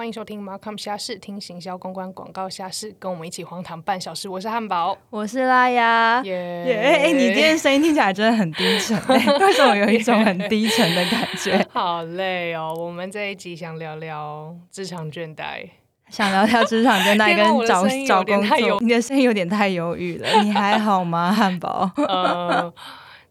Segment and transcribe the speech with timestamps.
[0.00, 4.30] 欢迎收听 Markham 虾事，听行销公关广告虾事，跟我们一起荒唐半小时。
[4.30, 6.22] 我是汉堡，我是拉雅。
[6.24, 7.00] 耶、耶！
[7.04, 8.96] 哎，你今天声音听起来真的很低沉，
[9.40, 11.62] 为什么有一种很低沉的感觉？
[11.70, 12.74] 好累哦。
[12.78, 15.68] 我们这一集想聊聊职场倦怠，
[16.08, 18.80] 想聊聊职场倦怠 跟找找工作。
[18.80, 21.90] 你的声音有点太忧郁了，你还好吗，汉堡？
[22.08, 22.72] 呃。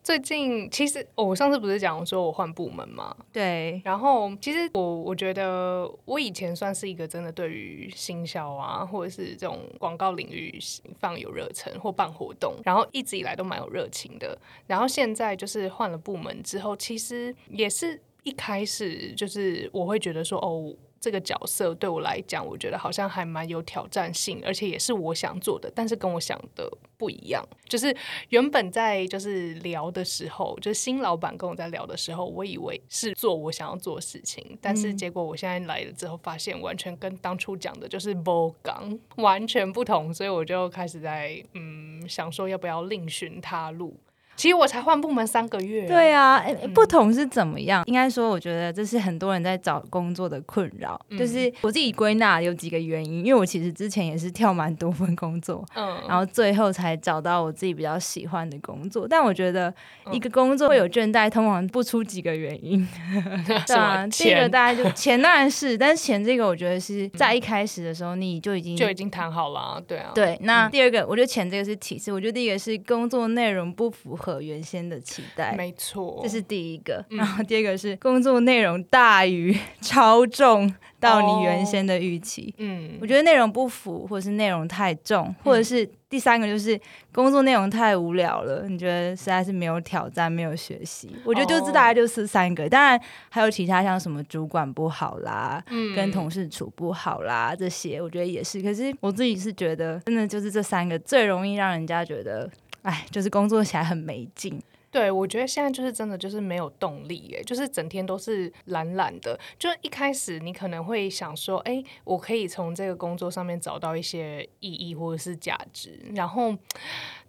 [0.03, 3.15] 最近其实我上次不是讲说我换部门嘛？
[3.31, 3.81] 对。
[3.83, 10.57] 然后其实我我觉得我以前算是一个真的对于行销啊，或者是这种广告领域
[10.99, 14.37] 放有热忱或办活动，然后一直以来都蛮有热情的。
[14.65, 20.73] 然后现在就是换了部门之后，其实也是一开始就是我会觉得说哦。
[20.99, 27.45] 这个角色对我来讲，我觉得好像还蛮有挑战性，而且也是我想做的，但是跟我想的不一样。
[27.67, 27.95] 就是
[28.29, 43.97] 原本在就是聊的时候，就是新老板跟我在聊的时候，我以为是做我想要做的事情，但是结果我现在来了之后，发现完全跟当初讲的就是不刚，完全不同，所以我就开始在嗯想说要不要另寻他路。
[44.39, 45.85] 其实我才换部门三个月。
[45.85, 46.41] 对啊，
[46.73, 47.83] 不同是怎么样？
[47.87, 50.97] 应该说，我觉得这是很多人在找工作的困扰。
[51.17, 59.05] 就是我自己归纳有几个原因，因为我其实之前也是跳蛮多份工作，嗯，然后最后才找到我自己比较喜欢的工作。
[59.05, 59.73] 但我觉得
[60.09, 62.87] 一个工作会有倦怠，通常不出几个原因。
[63.67, 69.83] 对啊，第一个大家就 钱当然是，但是钱这个我觉得是在一开始的时候你就已经就已经谈好了。
[69.85, 70.39] 对啊，对。
[70.43, 72.13] 那第二个，我觉得钱这个是体制。
[72.13, 74.28] 我觉得第一个是工作内容不符合。
[74.33, 77.03] 和原先的期待，没错，这是第一个。
[77.09, 82.53] 然后第二个是工作内容大于 超重到你原先的预期。
[82.57, 86.79] 嗯，我觉得内容不符，或者是内容太重，或者是第三个就是
[87.11, 88.67] 工作内容太无聊了。
[88.67, 91.09] 你觉得实在是没有挑战，没有学习。
[91.23, 92.67] 我觉得就这大概就是三个。
[92.67, 98.61] 当然还有其他像什么主管不好啦，嗯，跟同事处不好啦，这些我觉得也是。
[98.61, 102.49] 可是我自己是觉得，真的就是这三个最容易让人家觉得。
[102.83, 104.61] 哎，就是工作起来很没劲。
[104.91, 109.39] 对，我觉得现在就是真的就是没有动力，哎，就是整天都是懒懒的。
[109.59, 116.55] 就一开始你可能会想说，哎，我可以从这个工作上面找到一些意义或者是价值，然后。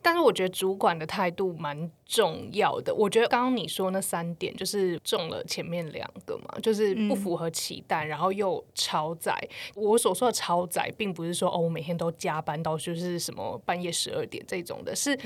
[0.03, 2.93] 但是我觉得主管的态度蛮重要的。
[2.93, 9.32] 我觉得刚刚你说那三点就是中了前面两个嘛，就是不符合期待，然后又超载。
[9.76, 15.16] 我所说的超载，并不是说哦，我每天都加班到就是什么半夜十二点这种的，是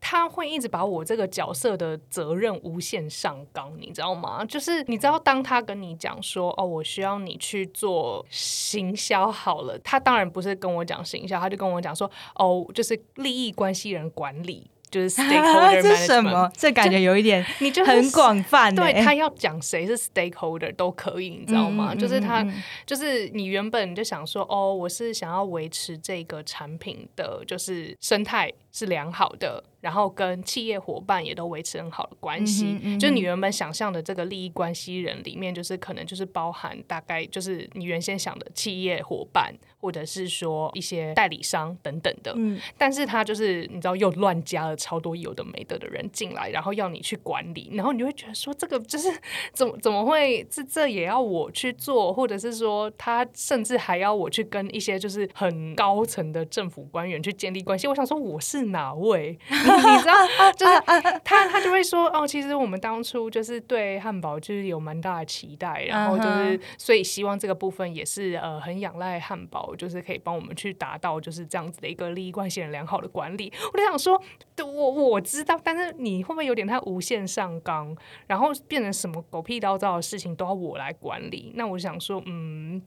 [0.00, 4.44] 他会一直把我这个角色的责任无限上纲，你知道吗？
[4.46, 14.08] 就是你知道，当他跟你讲说哦，我需要你去做行销好了，他当然不是跟我讲行销，他就跟我讲说哦，就是利益关系人。
[14.12, 16.48] 管理就是 stakeholder，这什么？
[16.54, 18.72] 这感觉有一点， 你就很广泛。
[18.74, 21.94] 对他要讲谁是 stakeholder 都可以，你知道吗？
[21.98, 22.46] 就是他，
[22.86, 29.62] 就是你原本就想说，哦，我是想要维持这个产品的就是生态是良好的。
[29.82, 42.32] 然后跟企业伙伴也都维持很好的关系，就是你原本想象的这个利益关系人里面，就是可能就是包含大概就是你原先想的企业伙伴，或者是说一些代理商等等的。
[42.36, 49.08] 嗯，但是他就是你知道又乱加了超多有的没的的人进来，然后要你去管理，然后你会觉得说这个就是
[49.52, 57.88] 怎么怎么会这这也要我去做，或者是说他甚至还要我去跟一些就是很高层的政府官员去建立关系。
[57.88, 59.36] 我想说我是哪位？
[59.48, 60.80] 你知道，就是
[61.24, 73.52] 他，他就会说哦，其实我们当初就是对汉堡就是有蛮大的期待，然后就是所以希望这个部分也是呃很仰赖汉堡，就是可以帮我们去达到就是这样子的一个利益关系人良好的管理。
[73.72, 74.20] 我就想说，
[74.58, 77.96] 我我知道，但是你会不会有点太无限上纲，
[78.26, 81.52] 然后变成什么狗屁叨叨的事情都要我来管理？
[81.56, 82.82] 那我想说，嗯，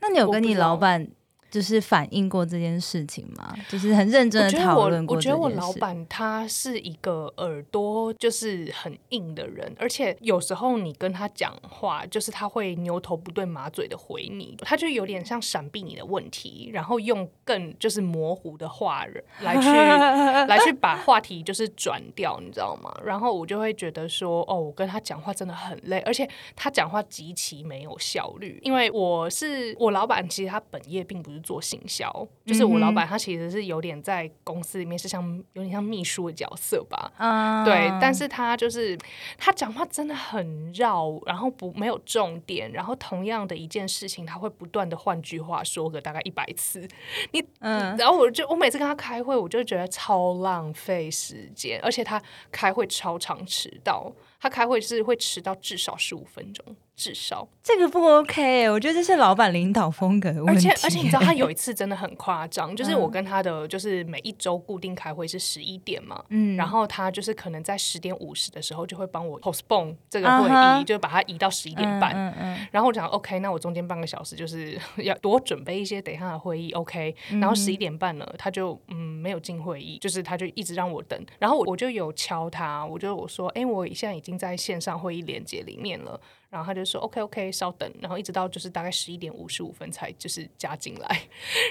[0.00, 1.08] 那你有跟你老板？
[1.52, 3.54] 就是反映过这件事情吗？
[3.68, 5.14] 就是很认真的讨论过。
[5.16, 19.04] 我觉得我老板他是一个耳朵就是很硬的人，而且有时候你跟他讲话，就是他会牛头不对马嘴的回你，他就有点像闪避你的问题，然后用更就是模糊的话
[19.42, 19.68] 来去
[20.48, 22.90] 来去把话题就是转掉，你知道吗？
[23.04, 31.41] 然后我就会觉得说，哦，我跟他讲话真的很累，而且他讲话极其没有效率，因为我是我老板，其实他本业并不是。
[31.42, 32.10] 做行销，
[32.46, 35.22] 就是我老板，他其实是有点在公司里面是像
[35.52, 37.12] 有点像秘书的角色吧，
[37.64, 38.96] 对，但是他就是
[39.36, 46.86] 他讲话真的很绕，然后不没有重点，然后同样的一件事情，他会不断的换句话说个大概一百次，
[47.32, 54.12] 你嗯，然后我就我每次跟他开会，我就觉得超浪费时间，而且他开会超常迟到。
[54.40, 56.74] 他开会是会迟到至少十五分钟。
[57.02, 60.68] 至少这个不 OK，我觉得这是老板领导风格的问题。
[60.68, 72.12] 而且而且你知道他有一次真的很夸张，就是我跟他的就是每一周固定开会是十一点嘛，嗯，然后他就是可能在十点五十的时候就会帮我 postpone 这个会议，就把它移到十一点半。
[72.14, 72.66] 嗯嗯。
[72.70, 77.12] 然后我讲 OK，那我中间半个小时就是要多准备一些等一下的会议 OK。
[77.40, 81.20] 然后十一点半了，他就嗯没有进会议，就是他就一直让我等。
[81.40, 86.20] 然后我我就有敲他，我就我说哎，我现在已经在线上会议连接里面了。
[86.52, 91.22] 然后他就说 OK OK，稍等，然后一直到就是大概十一点五十五分才就是加进来，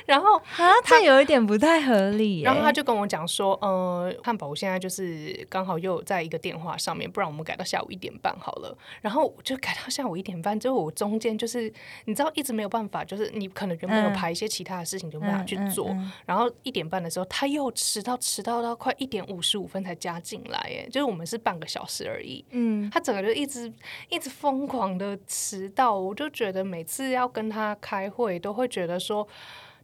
[0.07, 2.41] 然后啊，他有一点不太合理。
[2.41, 8.75] 然后他就跟我讲说，呃，汉堡我现在就是刚好又在一个电话上面，不然我们改到下午一点半好了。
[9.01, 11.71] 然后就改到下午一点半，之后我中间就是
[12.05, 15.95] 你知道一直没有办法，就是你可能原本有排一些其他的事情就没法去做。
[16.25, 22.43] 然后一点半的时候他又迟到，迟到到快一点五十五分才加进来，哎，就是我们是半个小时而已。
[22.49, 23.71] 嗯，他整个就一直
[24.09, 24.70] 一直疯。
[24.71, 29.27] 狂的迟到，我就觉得每次要跟他开会，都会觉得说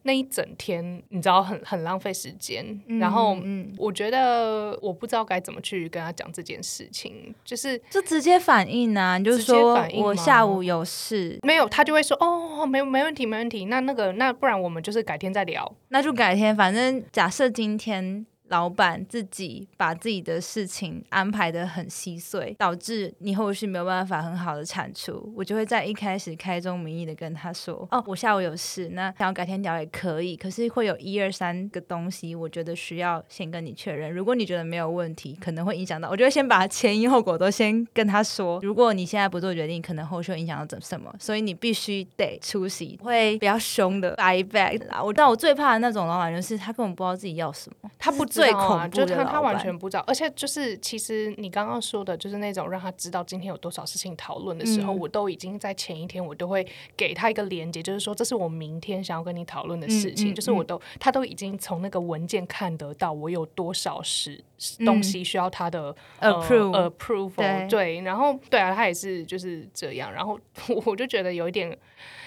[0.04, 2.66] 那一整天你知道很很浪费时间。
[3.00, 3.38] 然后，
[3.78, 13.66] 我觉得我不知道该怎么去跟他讲这件事情，就是就直接反应啊，你就说我下午有事，没有他就会说哦，没没问题，没问题。
[13.66, 16.56] 那那个那不然我们就是改天再聊，那就改天。
[16.56, 18.26] 反正假设今天。
[18.50, 25.34] 老板自己把自己的事情安排的很细碎，导致你后续没有办法很好的产出。
[25.36, 34.12] 我就会在一开始开宗明义的跟他说：“哦，我下午有事，那想要改天聊也可以，可是会有一二三个东西，我觉得需要先跟你确认。
[34.12, 38.60] 如果你觉得没有问题，可能会影响到，我就先把前因后果都先跟他说。
[38.62, 45.04] 如果你现在不做决定，可能后续会影响到怎什么，所以你必须得出席，会比较凶的 buy back 啦。
[45.04, 48.26] 我但我最怕的那种老板就是他根本不知道自己要什么，他不。
[48.38, 64.42] 最恐怖就他他完全不知道，而且就是其实你刚刚说的，就是那种让他知道今天有多少事情讨论的时候，我都已经在前一天我都会给他一个连接，就是说这是我明天想要跟你讨论的事情，就是我都他都已经从那个文件看得到我有多少是
[64.86, 70.40] 东西需要他的 approve approval，对，然后对啊，他也是就是这样，然后
[70.86, 71.70] 我就觉得有一点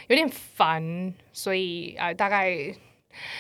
[0.08, 2.74] 有点烦，所以啊，大概。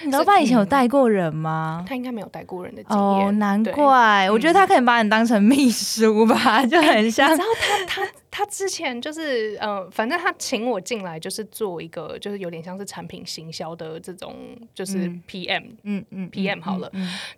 [0.04, 1.84] 你老板以前有带过人吗？
[1.88, 3.26] 他应该没有带过人的经验。
[3.28, 7.28] 哦，难怪，我觉得他可能把你当成秘书吧， 就很像。
[7.28, 7.44] 然后
[7.86, 8.08] 他他。
[8.30, 14.36] 他之前就是，嗯，反正他请我进来就是做一个，就是有点像是产品行销的这种，
[14.72, 16.88] 就是 PM，嗯嗯，PM 好了。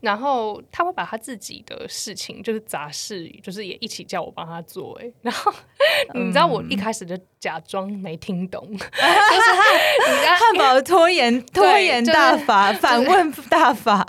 [0.00, 5.00] 然后他会把他自己的事情，就是杂事，就是也一起叫我帮他做。
[5.02, 5.50] 哎，然后
[6.14, 8.84] 你知道我一开始就假装没听懂， 就是
[10.28, 14.06] 汉堡拖延 拖延大法，反问大法。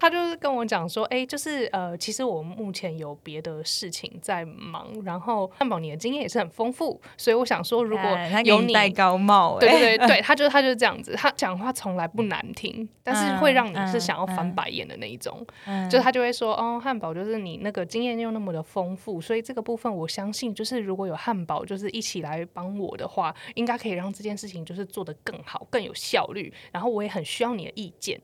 [0.00, 6.23] 他就是跟我讲说，哎，就是呃，其实我目前有别的事情在忙，然后汉堡你的经验。
[6.24, 8.04] 也是很丰富，所以我想说，如果
[8.44, 15.46] 有你戴高帽，对对对，他就是他就是这样子，他讲话从来不难听， 但是会让你是想要翻白眼的那一种，
[15.90, 28.18] 就他就会说，哦，汉堡就是你那个经验又那么的丰富，所以这个部分我相信，就是如果有汉堡就是一起来帮我的话，应该可以让这件事情就是做得更好、更有效率，然后我也很需要你的意见。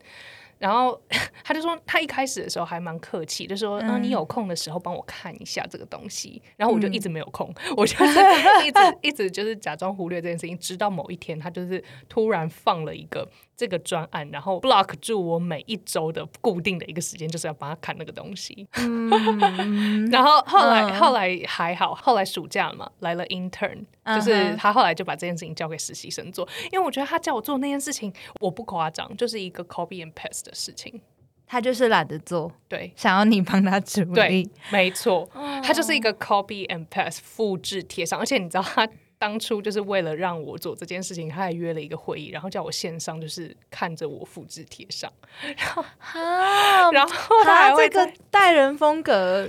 [0.61, 1.01] 然后
[1.43, 8.19] 他就说，他一开始的时候还蛮客气，就说：“嗯，你有空的时候帮我看一下这个东西。”然后我就一直没有空， 我就是
[8.65, 13.27] 一直一直就是假装忽略这件事情，直到某一天，他就是突然放了一个。
[13.61, 18.67] 这个专案，然后 block 住我每一周的固定的一个时间，就是要帮他看那个东西。
[20.11, 23.85] 然后后来后来还好，后来暑假嘛，来了 intern，
[24.17, 30.99] 就是他后来就把这件事情交给实习生做，因为我觉得他叫我做那件事情，我不夸张，就是一个 copy and paste 的事情，
[31.47, 35.29] 他就是懒得做，对，想要你帮他处理，没错，
[35.63, 38.89] 他就是一个 copy and paste 复制贴上，而且你知道他。
[39.21, 45.13] 当初就是为了让我做这件事情，他还约了一个会议，然后叫我线上就是看着我复制贴上，
[45.45, 49.47] 然后，然后他这个带人风格，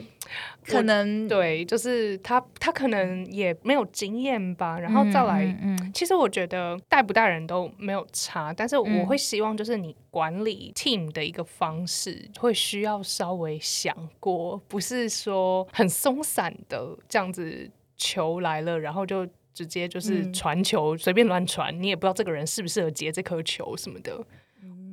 [0.65, 19.25] 可能对，就是他他可能也没有经验吧，然后再来，嗯，其实我觉得带不带人都没有差，但是我会希望就是你管理 team 的一个方式会需要稍微想过，不是说很松散的这样子球来了，然后就。
[19.53, 24.23] 直接就是传球，随便乱传，你也不知道这个人适不适合接这颗球什么的。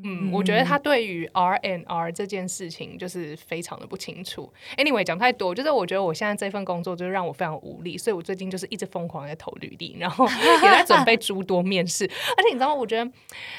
[0.05, 4.51] 嗯，我觉得他对于 R N R 这件事情就是非常的不清楚。
[4.77, 12.05] Anyway，讲太多，就是我觉得我现在这份工作就是让我非常无力，所以我最近就是一直疯狂在投履历，然后也在准备诸多面试。
[12.37, 12.75] 而且你知道吗？
[12.75, 13.11] 我觉得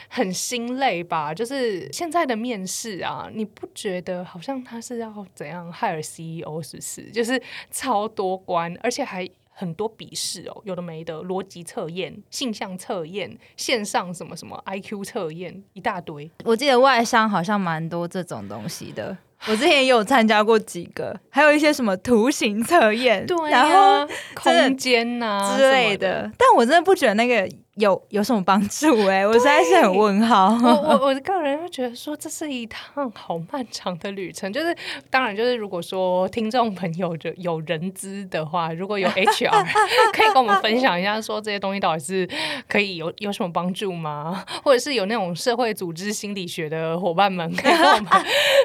[0.08, 1.34] 很心累吧？
[1.34, 7.12] 就是现在的面试啊，你不觉得好像他是要怎样害尔 CEO 是不是？
[7.12, 7.40] 就是
[7.70, 9.30] 超多关，而且还。
[9.60, 16.32] 很多笔试哦，有的没的，逻辑测验、性向测验、线上什么什么 I Q 测验，一大堆。
[16.46, 26.32] 我记得外商好像蛮多这种东西的，我之前也有参加过几个，还有一些什么图形测验，对，然后空间呐之类的。
[26.38, 27.50] 但我真的不觉得那个。
[27.76, 29.08] 有有什么帮助？
[29.08, 30.58] 哎， 我实在是很问号。
[30.62, 34.52] 我我我个人会觉得说，这是一趟好漫长的旅程。
[34.52, 34.76] 就是
[35.10, 39.66] 当然，就是如果说听众朋友就有人资的话， 如果有 HR
[40.12, 42.28] 可以跟我们分享一下，说这些东西到底是
[42.68, 44.44] 可以有 有什么帮助吗？
[44.64, 48.06] 或者是有那种社会组织心理学的伙伴们可以跟我们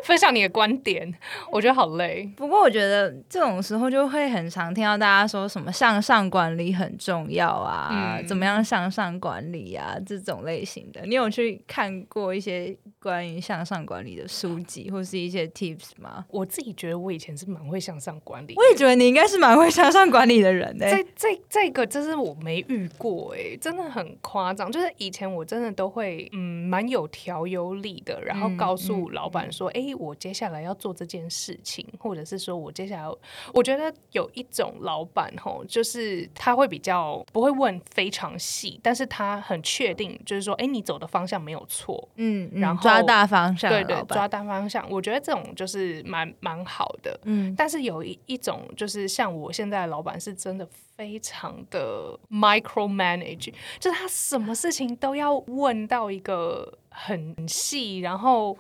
[0.03, 1.15] 分享你的观点？
[1.53, 2.29] 我觉得好累。
[2.37, 9.04] 不过我觉得这种时候就会很常听到大家说什么向上管理很重要啊，怎么样向上。
[9.19, 16.25] 管理啊，这种类型的，你有去看过一些关于向上管理的书籍或是一些 tips 吗？
[16.31, 20.87] 我自己觉得我以前是蛮会向上管理，我也觉得你应该是蛮会向上管理的人呢。
[20.91, 24.71] 这这这个真是我没遇过哎，真的很夸张。
[24.71, 33.15] 就是以前我真的都会嗯蛮有条有理的，然后告诉老板说，哎，我接下来要做这件事情，或者是说我接下来，
[33.53, 47.55] 我觉得有一种老板吼，就是他会比较不会问非常细，但是他很确定，就是说，哎，你走的方向没有错，嗯，然后抓大方向，对对，抓大方向，我觉得这种就是蛮蛮好的，嗯。
[47.57, 53.51] 但是有一一种，就是像我现在的老板，是真的非常的 micro manage，
[53.81, 58.55] 就是他什么事情都要问到一个很细，然后。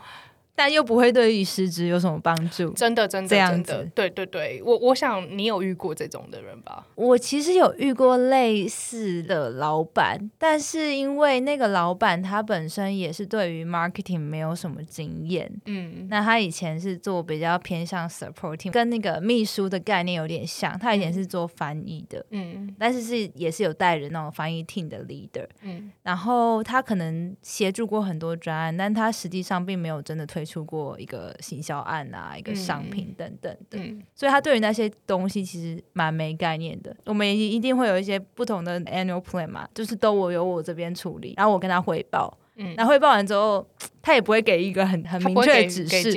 [0.56, 6.86] 但又不会对于失职有什么帮助，真的，真的，这样子，对对对，我我想你有遇过这种的人吧？
[6.94, 30.43] 我其实有遇过类似的老板，但是因为那个老板他本身也是对于 marketing 没有什么经验，嗯，那他以前是做比较偏向 supporting，跟那个秘书的概念有点像，他以前是做翻译的，嗯，但是是也是有带人那种翻译 team 的 leader，嗯，然后他可能协助过很多专案，但他实际上并没有真的推。
[30.44, 33.78] 出过一个行销案啊，一个商品等等的，
[34.14, 36.94] 所以他对于那些东西其实蛮没概念的。
[37.06, 42.36] 我们也一定会有一些不同的 annual plan 嘛，就是都我由我这边处理，然后我跟他汇报。
[42.56, 43.66] 嗯，那汇报完之后，
[44.00, 46.12] 他也不会给一个很很明确的指示，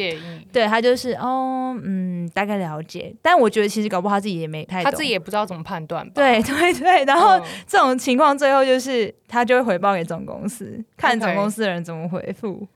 [0.54, 3.12] 对他就是哦，嗯，大概了解。
[3.24, 6.08] 但我觉得其实搞不好他自己也没太，他自己也不知道怎么判断。
[6.12, 12.68] 对 对对，然后这种情况最后就是他就会回报给总公司，看总公司的人怎么回复。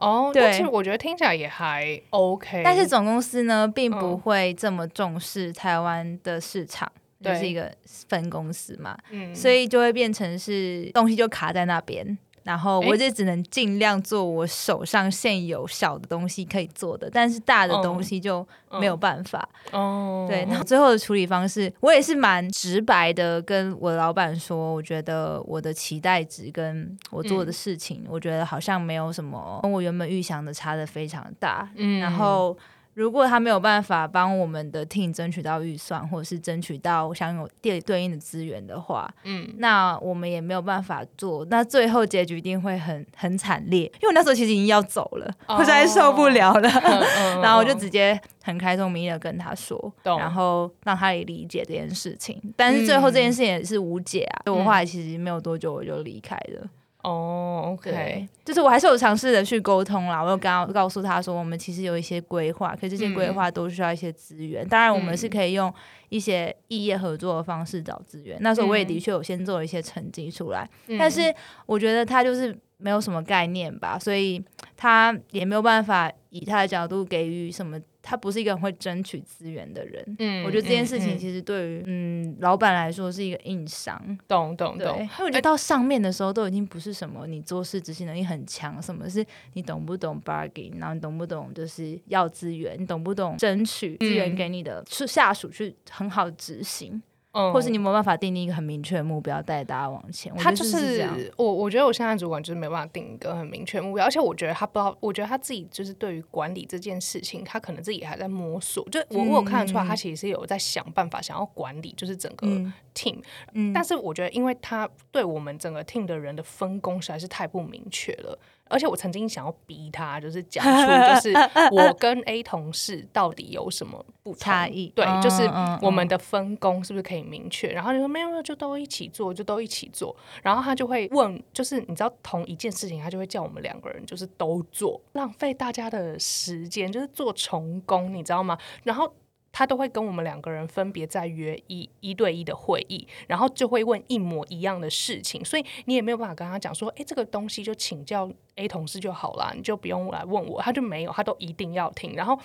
[0.00, 6.90] 哦，对，其实我觉得听起来也还 OK，但是总公司呢，并不会这么重视台湾的市场，
[7.22, 7.70] 就是一个
[8.08, 12.18] 分公司嘛，嗯，所以就会变成是东西就卡在那边。
[12.42, 18.46] 然后我就只能尽量做我手上现有小的东西可以做的，但是大的东西就
[18.80, 19.48] 没有办法。
[19.72, 31.70] 哦，对，那最后的处理方式，我也是蛮直白的跟我的老板说，我觉得我的期待值跟我做的事情，我觉得好像没有什么跟我原本预想的差的非常大。
[31.76, 32.56] 嗯，然后。
[33.00, 41.42] 如果他没有办法帮我们的 team 争取到预算，或者是争取到享有对对应的资源的话，嗯，那我们也没有办法做。
[41.46, 46.68] 那最后结局一定会很很惨烈，因为我那时候其实已经要走了，我实在受不了了。
[47.42, 52.38] 然后我就直接很开宗明义的跟他说，然后让他也理解这件事情。
[52.54, 56.68] 但是最后这件事情也是无解啊，所以我后来其实没有多久我就离开了。
[57.02, 60.22] 哦，OK，就是我还是有尝试的去沟通啦。
[60.22, 64.68] 我有刚告诉他说，我们其实有一些规划，可这些规划都需要一些资源。
[64.68, 65.72] 当然，我们是可以用
[66.10, 68.36] 一些异业合作的方式找资源。
[68.40, 71.34] 那时候我也的确有先做一些成绩出来，但是
[71.66, 74.42] 我觉得他就是没有什么概念吧，所以
[74.76, 77.80] 他也没有办法以他的角度给予什么。
[78.02, 84.98] 他不是一个很会争取资源的人，嗯，我觉得这件事情其实对于嗯老板来说是一个硬伤，懂懂懂。
[84.98, 97.02] 因为我觉得到上面的时候都已经不是什么你做事执行能力很强，什么是你懂不懂 bargain，然后你懂不懂就是要资源，你懂不懂争取资源给你的是下属去很好执行。
[97.32, 100.34] 嗯，或是你没有办法定立一个很明确的目标带大家往前。
[100.36, 108.84] 他就是我，我觉得我现在主管就是没办法定一个很明确目标，而且我觉得他不知道，我觉得他自己就是对于管理这件事情，他可能自己还在摸索。
[108.90, 112.46] 就我我有看得出来，他其实是有在想办法想要管理，就是整个
[112.94, 113.18] team。
[113.52, 118.38] 嗯，但是我觉得，因为他对我们整个 team 的人的分工实在是太不明确了。
[118.70, 121.34] 而且我曾经想要逼他，就是讲出就是
[121.72, 125.42] 我跟 A 同事到底有什么不差异，对，就是
[125.82, 127.68] 我们的分工是不是可以明确？
[127.68, 130.16] 然后就说没有没有，就都一起做，就都一起做。
[130.42, 138.56] 然后他就会问，就是你知道同一件事情，他就会叫我们两个人就是都做，浪费大家的时间，就是做重工，你知道吗？
[138.84, 139.12] 然后。
[139.52, 150.60] 他都会跟我们两个人分别再约一一对一的会议，然后就会问一模一样的事情，所以你也没有办法跟他讲说，哎，这个东西就请教 A 同事就好了，你就不用来问我。
[150.62, 152.38] 他就没有，他都一定要听，然后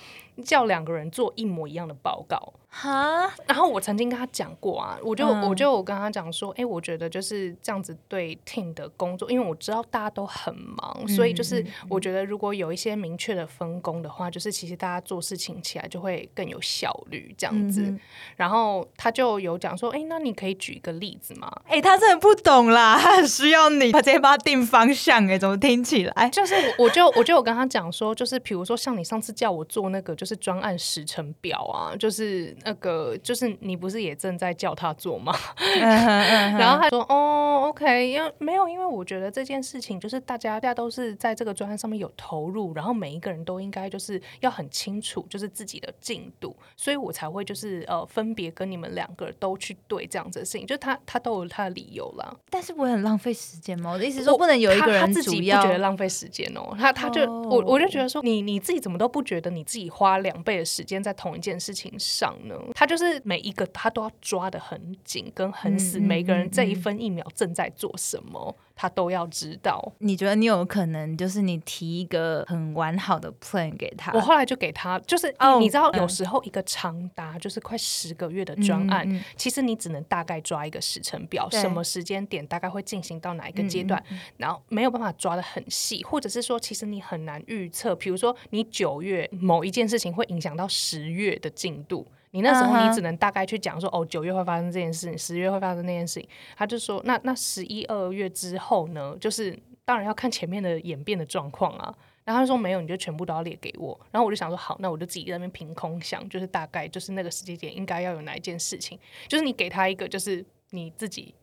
[0.44, 2.52] 叫两个人做一模一样的报告。
[2.68, 17.94] 哈，然后我曾经跟他讲过啊，我就我就跟他讲说，哎，我觉得就是这样子对 team 的工作，因为我知道大家都很忙，所以就是我觉得如果有一些明确的分工的话，就是其实大家做事情起来就会更有效率这样子。
[18.36, 21.50] 然后他就有讲说，哎，那你可以举一个例子吗？
[21.66, 26.28] 哎，他真的不懂啦，他很需要你，他直接帮他定方向，哎，怎么听起来？
[26.30, 32.56] 就是我我就我就有跟他讲说，就是比如说像你上次叫我做那个就是专案时程表啊，就是。
[32.64, 35.32] 那个就是你不是也正在叫他做吗？
[35.78, 52.34] 然后他说哦，OK，因为没有，因为我觉得这件事情就是大家大家都是在这个专案上面有投入，然后每一个人都应该就是要很清楚就是自己的进度，所以我才会就是呃分别跟你们两个都去对这样子的事情，就他他都有他的理由啦。
[52.50, 53.92] 但是不会很浪费时间吗？
[53.92, 62.56] 我的意思说不能有一个人自己不觉得浪费时间哦，他他就我我就觉得说你你自己怎么都不觉得你自己花两倍的时间在同一件事情上呢？
[62.74, 68.56] 他就是每一个他都要抓的很紧跟很死，每个人这一分一秒正在做什么。
[68.76, 69.92] 他都要知道。
[69.98, 74.12] 你觉得你有可能就是你提一个很完好的 plan 给他？
[74.12, 84.00] 我后来就给他，就是你知道，有时候一个长达就是快十个月的专案，其实你只能大概抓一个时程表，什么时间点大概会进行到哪一个阶段，
[84.36, 92.06] 然后没有办法抓的很细，或者是说，其实你很难预测，比如说你九月某一件事情会影响到十月的进度。
[92.36, 96.28] 你那时候你只能大概去讲说哦九月会发生这件事情，十月会发生那件事情。
[96.54, 101.94] 他就说那那十一二月之后呢，就是当然要看前面的演变的状况啊。
[102.24, 103.98] 然后他说没有，你就全部都要列给我。
[104.10, 111.34] 然后我就想说好，那我就自己在那边凭空想，就是大概就是那个时间点应该要有哪一件事情，就是你给他一个就是你自己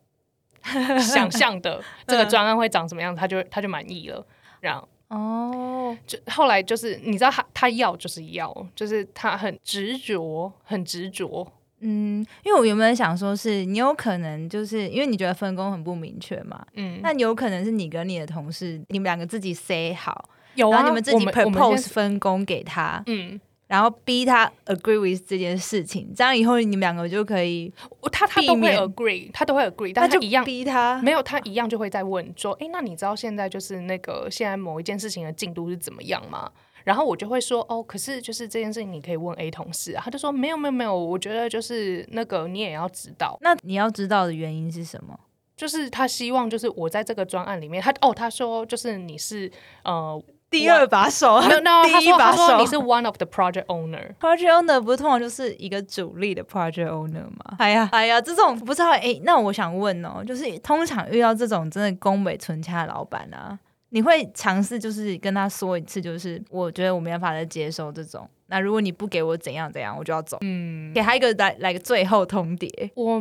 [1.02, 4.24] 想象的 这个专案会长什么样子，他就他就满意了。
[4.60, 4.88] 然后。
[5.16, 11.48] 哦，就后来就是你知道他他要就是要，就是他很执着，很执着。
[11.80, 23.40] 嗯，因为我原本想说是你有可能就是因为你觉得分工很不明确嘛，嗯，那有可能是你跟你的同事你们两个自己 say 好，有啊，你们自己 propose 分工给他，嗯。
[23.74, 27.74] 然后逼他 agree with 这件事情，这样以后你们两个就可以，
[28.12, 36.52] 他他都会 agree，他都会 agree，但就一样逼他，没有他一样就会在问说，哎，那你知道现在就是那个现在某一件事情的进度是怎么样吗？
[36.84, 45.20] 然后我就会说，哦，可是就是这件事情你可以问 A 同事啊，他就说没有没有没有，我觉得就是那个你也要知道，那你要知道的原因是什么？
[45.58, 49.52] 就是他希望就是我在这个专案里面，他哦他说就是你是
[49.84, 50.24] 呃。
[50.54, 54.14] 第二把手，第一把手，你是 one of the project owner。
[54.20, 57.56] project owner 不是通常就是一个主力的 project owner 吗？
[57.58, 59.20] 哎呀，哎呀，这种不知道哎。
[59.24, 63.58] 那我想问哦，就是通常遇到这种真的宫北纯掐的老板啊，
[63.90, 68.30] 你会尝试就是跟他说一次，就是我觉得我没办法再接受这种。
[68.48, 70.38] 那如果你不给我怎样怎样，我就要走。
[70.42, 72.70] 嗯，给他一个来来个最后通牒。
[72.96, 73.20] 我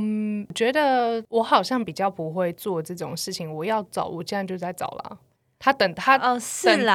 [0.54, 3.50] 觉得我好像比较不会做这种事情。
[3.50, 5.18] 我要找，我现在就在找了。
[5.64, 6.40] 他等他等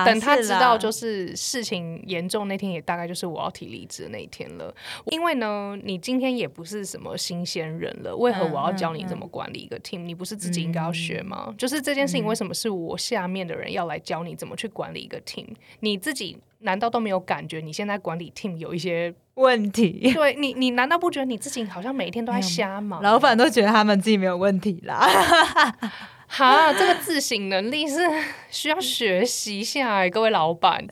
[0.03, 4.75] 等他知道就是事情严重那天也大概就是我要提离职的那一天了，
[5.05, 10.01] 因为呢你今天也不是什么新鲜人了，为何我要教你怎么管理一个 team？
[10.01, 11.55] 你不是自己应该要学吗？
[11.57, 15.47] 就是这件事情为什么是我下面的人要来教你怎么去管理一个 team？
[15.79, 20.11] 你自己难道都没有感觉你现在管理 team 有一些问题？
[20.13, 23.01] 对你你难道不觉得你自己好像每一天都在瞎忙？
[23.01, 25.07] 老板都觉得他们自己没有问题啦。
[26.27, 27.99] 哈，这个自省能力是
[28.51, 30.85] 需要学习一下，各位老板。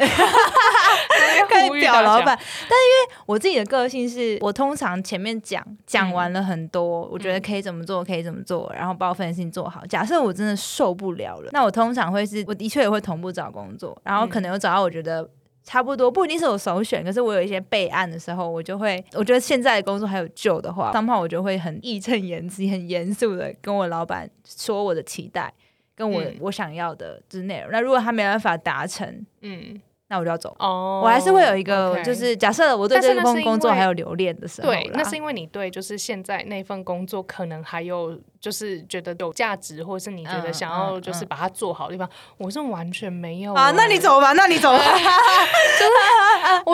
[1.48, 9.86] 可以表老板，但是因为我自己的个性是，我通常前面讲讲完了很多，我觉得可以怎么做，可以怎么做，然后把我分的事情做好。
[9.86, 15.30] 假设我真的受不了了，那我通常会是，我的确也会同步找工作，然后可能有找到我觉得。
[15.66, 25.52] 差不多不一定是我首选，可是我有一些备案的时候，我就会，我觉得现在的工作还有救的话，当炮我就会很义正言辞、很严肃的跟我老板说我的期待，
[25.96, 27.70] 跟我我想要的之内容。
[27.72, 29.82] 那如果他没办法达成，嗯。
[30.08, 43.72] 那我就要走哦，我还是会有一个，就是假设我对这份工作还有留恋的时候，对，那是因为你对就是现在那份工作可能还有就是觉得有价值，或者是你觉得想要就是把它做好的地方，我是完全没有啊。
[43.72, 44.78] 那你走吧，那你走吧。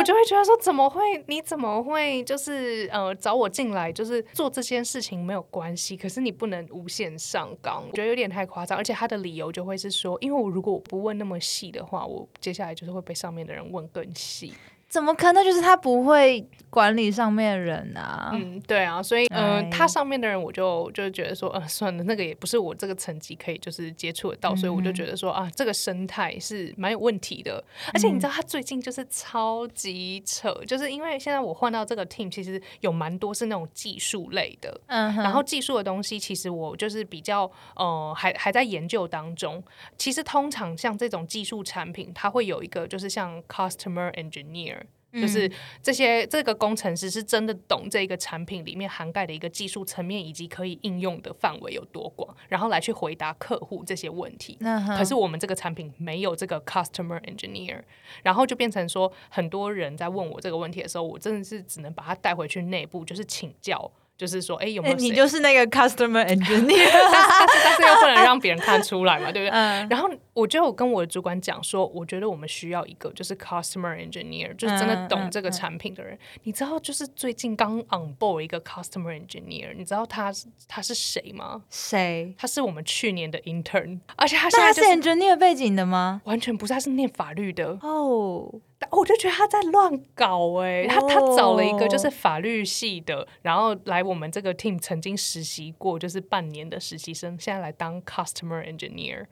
[0.01, 0.99] 我就会觉得说，怎么会？
[1.27, 2.23] 你怎么会？
[2.23, 8.75] 就是呃，找我进来就是做这件事情没有关系，可是你不能无限上纲，我觉得有点太夸张。
[8.75, 14.55] 而且他的理由就会是说，因为我如果我不问那么细的话，我接下来就是会被上面的人问更细。
[14.91, 15.41] 怎么可能？
[15.41, 18.31] 就是他不会管理上面的人啊。
[18.33, 27.63] 嗯，对啊，所以呃，他上面的人我就就觉得说，呃，算了，那个也不是我这个层级可以就是接触得到，所以我就觉得说啊，这个生态是蛮有问题的。
[27.93, 39.63] 而且你知道，他最近就是超级扯，就是因为现在我换到这个 team，其实有蛮多是那种技术类的，嗯，然后技术的东西其实我就是比较呃，还还在研究当中。
[39.97, 44.80] 其实通常像这种技术产品，它会有一个就是像 customer engineer。
[45.13, 54.57] 就是这些这个工程师是真的懂这个产品里面涵盖的一个技术层面以及可以应用的范围有多广，然后来去回答客户这些问题。
[54.97, 57.81] 可是我们这个产品没有这个 customer engineer，
[58.23, 63.91] 然后就变成说很多人在问我这个问题的时候，我真的是只能把他带回去内部，就是请教。
[64.21, 64.95] 就是说，哎，有没有？
[64.97, 69.59] 你就是那个 customer engineer， 但是但是又不能让别人看出来嘛，对不对？
[69.89, 76.15] 然后我就跟我的主管讲说，我觉得我们需要一个就是 customer engineer，就是真的懂这个产品的人。
[76.43, 80.31] 你知道，就是最近刚 on board 一个 customer engineer，你知道他
[80.67, 81.63] 他是谁吗？
[81.71, 82.35] 谁？
[82.37, 86.21] 他是我们去年的 intern，而且他现在是 engineer 背景的吗？
[86.25, 88.53] 完全不是，他是念法律的哦。
[88.89, 99.25] 我就觉得他在乱搞哎，他他找了一个就是法律系的，然后来我们这个 team 曾经实习过，就是半年的实习生，现在来当 customer engineer。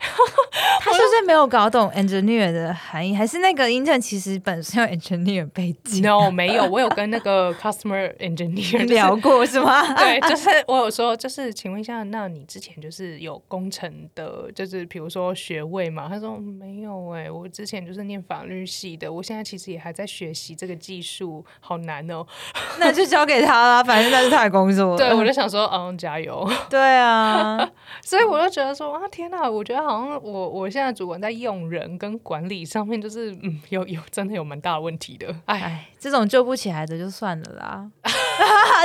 [0.80, 3.14] 他是不是没有搞懂 engineer 的含义？
[3.14, 9.82] 还是那个 intern 其实本身有 engineer 背景？No，没有，我有跟那个 customer engineer 聊过是吗？
[9.96, 16.08] 对，就是我有说，就是请问一下，那你之前就是有工程的，就是比如说学位嘛？
[16.08, 18.95] 他说没有哎，我之前就是念法律系。
[18.96, 22.26] 的，我现在其实也还在学习这个技术，好难哦。
[22.80, 24.96] 那就交给他啦，反正那是他的工作。
[24.96, 26.48] 对，我就想说，嗯，加油。
[26.70, 27.58] 对啊，
[28.02, 35.34] 所以我就觉得说，啊，天哪，我觉得好像我我现在主管在用人跟管理上面，就是嗯，有有真的有蛮大的问题的。
[35.46, 37.90] 哎，这种救不起来的就算了啦。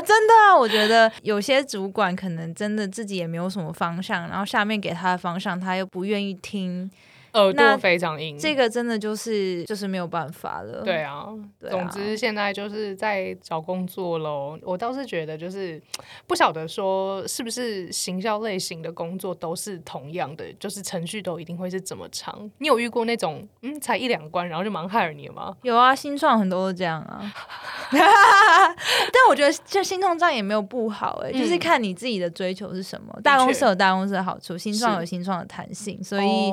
[0.06, 6.90] 真的，我觉得有些主管可能真的自己也没有什么方向，然后下面给他的方向，他又不愿意听。
[7.34, 10.84] 耳朵非常硬，这个真的就是就是没有办法了。
[10.84, 11.28] 对啊，
[11.70, 14.60] 总之现在就是在找工作喽。
[14.64, 15.82] 我倒是觉得就是
[16.28, 22.52] 不晓得说是不是行销类型的工作都是同样的，就是程序都一定会是怎么长。
[22.58, 25.56] 你有遇过那种嗯才一两关然后就蛮害了你吗？
[25.62, 27.34] 有啊，新创很多都这样啊。
[27.92, 33.18] 但我觉得这新创这样也没有不好哎，就是看你自己的追求是什么。
[33.24, 36.52] 大公司有大公司的好处，新创有新创的弹性，所以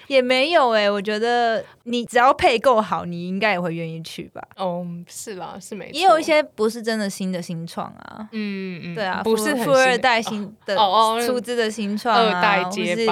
[0.08, 4.42] 也没有哎，我觉得你只要配够好，你应该也会愿意去吧？
[4.56, 6.00] 哦，是啦，是没错。
[6.00, 13.11] 也有一些不是真的新的新创啊，嗯嗯，对啊，不是富二代新的哦哦，出资的新创二代接班。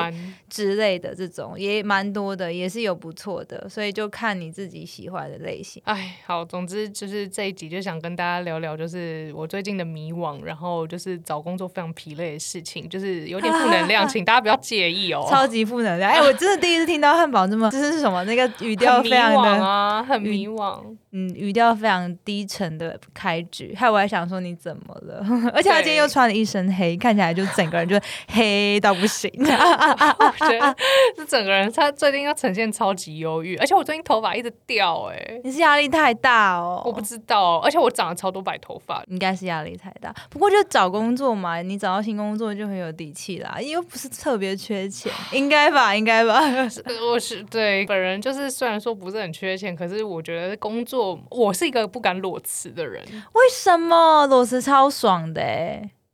[0.50, 5.82] 之类的这种也蛮多的，也是有不错的，所以就看你自己喜欢的类型。
[5.86, 15.26] 哎，好，总之就是这一集就想跟大家聊聊，就是我最近的迷惘，然后就是找工作非常疲累的事情，就是有点负能量， 请大家不要介意哦。
[15.30, 16.12] 超级负能量！
[16.12, 18.24] 哎，我真的第一次听到汉堡这么，这是什么？
[18.26, 20.84] 那个语调非常的啊，很迷惘。
[21.12, 25.26] 嗯，语调非常低沉的开局，害我还想说你怎么了？
[25.54, 29.28] 而且他今天又穿了一身黑，看起来就整个人就黑到不行。
[29.40, 30.76] 我觉得
[31.18, 36.84] 这整个人他最近要呈现超级忧郁，而且我最近头发一直掉，哎，你是压力太大哦？
[36.86, 40.14] 我不知道，而且我长了超多白头发，应该是压力太大。
[40.30, 45.96] 不过就找工作嘛，你找到新工作就很有底气啦，又不是特别缺钱，应该吧？
[45.96, 46.40] 应该吧？
[47.12, 50.99] 我是对本人就是虽然说不是很缺钱，可是我觉得工作。
[51.30, 55.42] 我是一个不敢裸辞的人，为什么裸辞超爽的？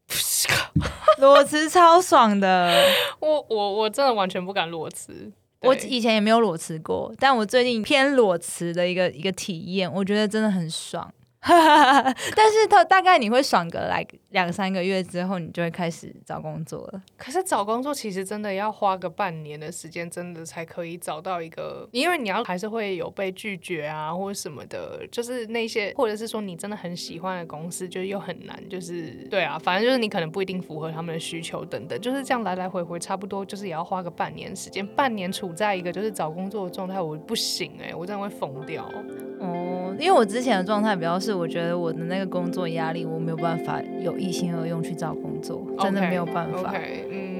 [1.19, 2.71] 裸辞超爽的，
[3.19, 5.31] 我我我真的完全不敢裸辞。
[5.61, 11.11] 我以前也没有裸辞过，但我最近偏裸辞的一个一个体验，我觉得真的很爽。
[12.35, 17.01] 但是他大概你会爽个来两三个月之后，你就会开始找工作了。
[17.17, 38.89] 可是找工作其实真的要花个半年的时间，真的才可以找到一个，因为你要还是会有被拒绝啊，或者什么的，就是那些，或者是说你真的很喜欢的公司，就又很难，就是对啊，反正就是你可能不一定符合他们的需求等等，就是这样来来回回，差不多就是也要花个半年时间，半年处在一个就是找工作的状态，我不行哎，我真的会疯掉。
[39.37, 46.73] 哦，因为我之前的状态比较是，我觉得我的那个工作压力，我没有办法有一心二用去找工作，真的没有办法。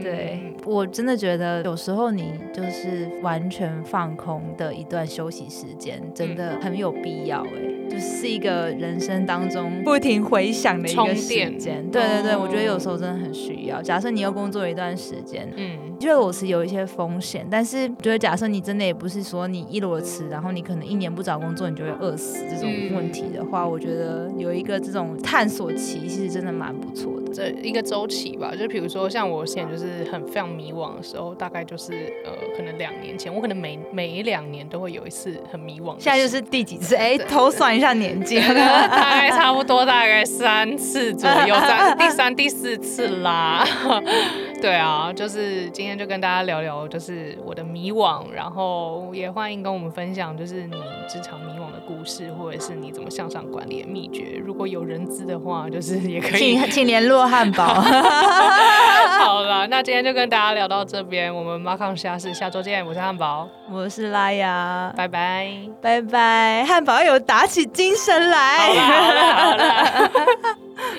[0.02, 7.75] 对，我真的觉得有时候你就是完全放空的一段休息时间，真的很有必要哎。
[7.90, 13.82] 就是一个人生当中不停回想的一个时间，对对对，我觉得有时候真的很需要。
[13.82, 27.25] 假设你又工作一段时间，嗯，觉得我是有一些风险，但是觉得假设你真的也不是说你一裸辞，然后你可能一年不找工作你就会饿死这种问题的话，我觉得有一个这种探索期其实真的蛮不错的。
[27.36, 31.92] 这一个周期吧，就比如说像我现在就是很非常迷惘的时候，大概就是
[32.24, 35.96] 呃，可能两年前，我可能每每两年都会有一次很迷惘。
[36.00, 36.96] 现在就是第几次？
[36.96, 43.68] 哎，偷算一下年纪， 大概差不多大概三次左右，三 第三第四次啦。
[44.62, 50.78] 对啊，就是今天就跟大家聊聊，就是我的迷惘，然后也欢迎跟我们分享，就是你
[51.10, 54.42] 职场迷惘的故事，或者是你怎么向上管理的秘诀。
[54.44, 57.66] 如果有人资的话， 就是也可以，请 请联络汉堡。
[59.20, 62.86] 好了，那今天就跟大家聊到这边，我们马康下是下周见。
[62.86, 65.50] 我是汉堡，我是拉雅，拜拜，
[65.82, 66.64] 拜拜。
[66.66, 68.70] 汉堡有打起精神来，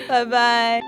[0.07, 0.81] 拜拜。